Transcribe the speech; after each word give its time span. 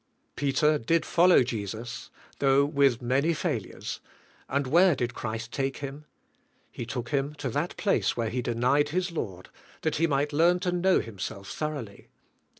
Peter 0.35 0.79
did 0.79 1.05
follow 1.05 1.43
Jesus, 1.43 2.09
though 2.39 2.65
with 2.65 3.03
many 3.03 3.35
failures, 3.35 3.99
and 4.49 4.65
where 4.65 4.95
did 4.95 5.13
Christ 5.13 5.51
take 5.51 5.77
him? 5.77 6.05
He 6.71 6.87
took 6.87 7.09
him 7.09 7.35
to 7.35 7.49
that 7.49 7.77
place 7.77 8.17
where 8.17 8.31
he 8.31 8.41
denied 8.41 8.89
his 8.89 9.11
Lord 9.11 9.49
that 9.83 9.97
he 9.97 10.07
might 10.07 10.33
learn 10.33 10.59
to 10.61 10.71
know 10.71 11.01
himself 11.01 11.49
thoroughly. 11.51 12.07